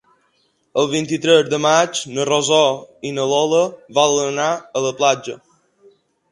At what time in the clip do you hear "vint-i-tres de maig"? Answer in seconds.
0.93-2.01